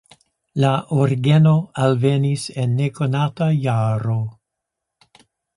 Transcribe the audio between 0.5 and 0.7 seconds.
La